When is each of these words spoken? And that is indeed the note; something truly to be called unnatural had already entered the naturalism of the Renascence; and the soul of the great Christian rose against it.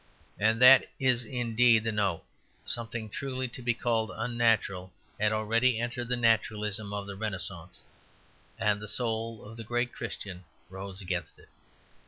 And 0.39 0.59
that 0.59 0.89
is 0.99 1.23
indeed 1.23 1.83
the 1.83 1.91
note; 1.91 2.23
something 2.65 3.07
truly 3.07 3.47
to 3.49 3.61
be 3.61 3.75
called 3.75 4.09
unnatural 4.11 4.91
had 5.19 5.31
already 5.31 5.79
entered 5.79 6.07
the 6.09 6.15
naturalism 6.17 6.91
of 6.91 7.05
the 7.05 7.15
Renascence; 7.15 7.83
and 8.57 8.81
the 8.81 8.87
soul 8.87 9.45
of 9.45 9.57
the 9.57 9.63
great 9.63 9.93
Christian 9.93 10.43
rose 10.71 11.03
against 11.03 11.37
it. 11.37 11.49